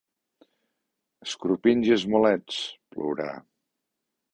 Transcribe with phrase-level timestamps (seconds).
[1.27, 2.61] Escorpins i esmolets,
[2.97, 3.33] plourà.